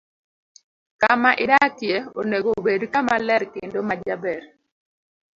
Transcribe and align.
Kama 1.01 1.31
idakie 1.43 1.97
onego 2.19 2.49
obed 2.59 2.81
kama 2.93 3.15
ler 3.27 3.43
kendo 3.53 3.79
ma 3.87 3.95
jaber. 4.05 4.41